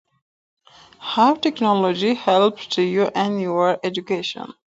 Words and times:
How 0.97 1.35
technology 1.35 2.15
help 2.15 2.59
to 2.71 2.81
you 2.81 3.11
education? 3.83 4.51